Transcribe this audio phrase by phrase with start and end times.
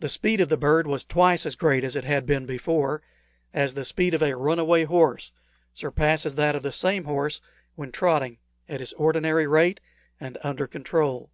[0.00, 3.00] The speed of the bird was twice as great as it had been before
[3.54, 5.32] as the speed of a runaway horse
[5.72, 7.40] surpasses that of the same horse
[7.74, 8.36] when trotting
[8.68, 9.80] at his ordinary rate
[10.20, 11.30] and under control.